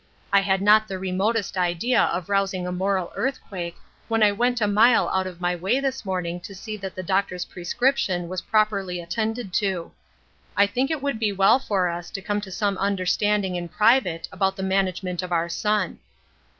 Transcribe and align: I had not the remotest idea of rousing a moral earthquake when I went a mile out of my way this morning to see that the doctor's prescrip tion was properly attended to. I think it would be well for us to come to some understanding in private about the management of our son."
I 0.33 0.41
had 0.41 0.63
not 0.63 0.87
the 0.87 0.97
remotest 0.97 1.55
idea 1.57 2.01
of 2.01 2.27
rousing 2.27 2.65
a 2.65 2.71
moral 2.71 3.11
earthquake 3.15 3.77
when 4.07 4.23
I 4.23 4.31
went 4.31 4.59
a 4.59 4.65
mile 4.67 5.07
out 5.09 5.27
of 5.27 5.39
my 5.39 5.55
way 5.55 5.79
this 5.79 6.03
morning 6.05 6.39
to 6.39 6.55
see 6.55 6.75
that 6.77 6.95
the 6.95 7.03
doctor's 7.03 7.45
prescrip 7.45 7.97
tion 7.97 8.27
was 8.27 8.41
properly 8.41 8.99
attended 8.99 9.53
to. 9.61 9.91
I 10.57 10.65
think 10.65 10.89
it 10.89 11.03
would 11.03 11.19
be 11.19 11.31
well 11.31 11.59
for 11.59 11.87
us 11.87 12.09
to 12.17 12.21
come 12.23 12.41
to 12.41 12.51
some 12.51 12.79
understanding 12.79 13.55
in 13.55 13.69
private 13.69 14.27
about 14.31 14.55
the 14.55 14.63
management 14.63 15.21
of 15.21 15.31
our 15.31 15.49
son." 15.49 15.99